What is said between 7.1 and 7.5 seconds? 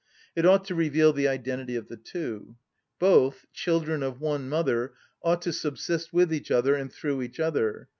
each